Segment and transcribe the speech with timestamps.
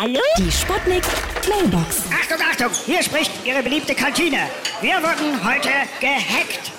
[0.00, 0.18] Hallo?
[0.38, 1.02] Die Sputnik
[1.46, 2.04] Mailbox.
[2.10, 4.48] Achtung, Achtung, hier spricht Ihre beliebte Kantine.
[4.80, 5.68] Wir wurden heute
[6.00, 6.72] gehackt.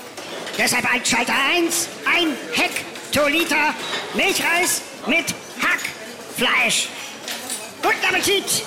[0.58, 3.76] Deshalb ein Schalter 1, ein Hektoliter
[4.16, 6.90] Milchreis mit Hackfleisch.
[7.84, 8.66] Guten Appetit!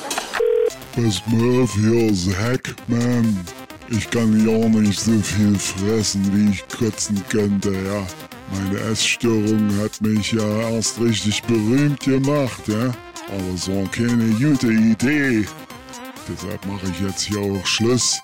[1.27, 3.45] Mal auf, hier ist Hackman.
[3.91, 8.07] Ich kann gar nicht so viel fressen, wie ich kotzen könnte, ja.
[8.52, 12.95] Meine Essstörung hat mich ja erst richtig berühmt gemacht, ja.
[13.29, 15.46] Aber es war keine gute Idee.
[16.28, 18.20] Deshalb mache ich jetzt hier auch Schluss.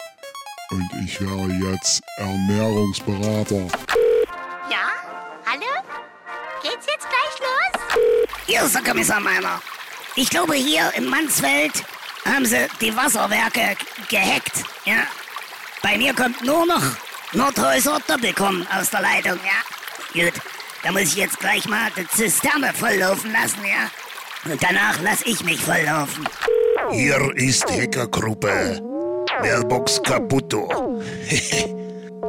[0.70, 3.66] Und ich wäre jetzt Ernährungsberater.
[4.70, 4.88] Ja?
[5.46, 5.82] Hallo?
[6.62, 8.36] Geht's jetzt gleich los?
[8.46, 9.60] Hier ist der Kommissar Meiner.
[10.16, 11.84] Ich glaube, hier in Mansfeld
[12.24, 13.76] haben sie die Wasserwerke
[14.08, 15.06] gehackt, ja.
[15.82, 16.82] Bei mir kommt nur noch
[17.32, 20.22] Nordhäuser Doppelkommen aus der Leitung, ja.
[20.24, 20.34] Gut,
[20.82, 23.90] da muss ich jetzt gleich mal die Zisterne volllaufen lassen, ja.
[24.44, 26.26] Und danach lass ich mich volllaufen.
[26.90, 28.80] Hier ist Hackergruppe.
[29.42, 30.68] Mailbox Caputo.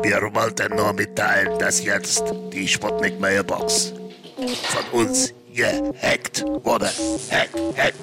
[0.03, 3.94] Wir wollten nur mitteilen, dass jetzt die Sputnik Mailbox
[4.36, 6.89] von uns gehackt wurde.
[7.30, 7.94] Hack, hack.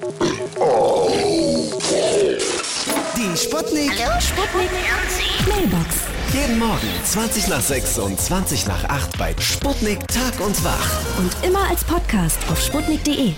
[3.15, 3.91] Die Sputnik.
[4.03, 4.21] Hallo?
[4.21, 4.69] Sputnik
[5.47, 5.95] Mailbox.
[6.33, 11.01] Jeden Morgen 20 nach 6 und 20 nach 8 bei Sputnik Tag und Wach.
[11.17, 13.33] Und immer als Podcast auf sputnik.de.